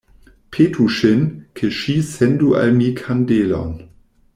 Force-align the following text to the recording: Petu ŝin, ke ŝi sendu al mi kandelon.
Petu 0.55 0.85
ŝin, 0.95 1.21
ke 1.61 1.71
ŝi 1.83 1.97
sendu 2.15 2.53
al 2.63 2.77
mi 2.81 2.91
kandelon. 3.03 3.79